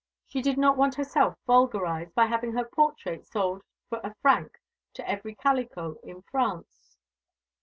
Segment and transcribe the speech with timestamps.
[0.25, 4.59] She did not want herself vulgarised by having her portrait sold for a franc
[4.95, 6.97] to every calicot in France.